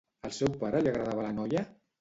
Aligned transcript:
Al 0.27 0.31
seu 0.37 0.55
pare 0.63 0.81
li 0.83 0.91
agradava 0.93 1.27
la 1.29 1.37
noia? 1.41 1.67